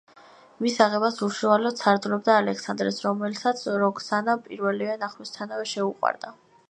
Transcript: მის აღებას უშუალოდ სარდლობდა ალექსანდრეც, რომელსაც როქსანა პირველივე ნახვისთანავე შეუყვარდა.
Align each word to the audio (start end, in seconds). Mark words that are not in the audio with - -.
მის 0.65 0.77
აღებას 0.85 1.19
უშუალოდ 1.27 1.77
სარდლობდა 1.83 2.37
ალექსანდრეც, 2.43 2.97
რომელსაც 3.09 3.61
როქსანა 3.85 4.35
პირველივე 4.49 4.97
ნახვისთანავე 5.05 5.69
შეუყვარდა. 5.75 6.35